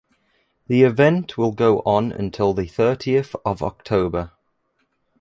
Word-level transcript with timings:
The 0.65 0.81
event 0.81 1.37
will 1.37 1.51
go 1.51 1.81
on 1.85 2.11
until 2.11 2.55
the 2.55 2.65
thirtieth 2.65 3.35
of 3.45 3.61
October. 3.61 4.31